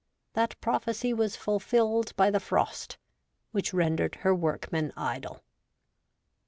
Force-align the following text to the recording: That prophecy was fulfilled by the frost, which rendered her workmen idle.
That 0.33 0.59
prophecy 0.61 1.13
was 1.13 1.35
fulfilled 1.35 2.15
by 2.15 2.31
the 2.31 2.39
frost, 2.39 2.97
which 3.51 3.71
rendered 3.71 4.15
her 4.15 4.33
workmen 4.33 4.91
idle. 4.97 5.43